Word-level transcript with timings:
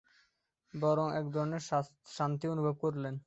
বরং 0.73 1.07
একধরনের 1.15 1.63
শান্তি 2.17 2.45
অনুভব 2.47 2.75
করলেন। 2.83 3.15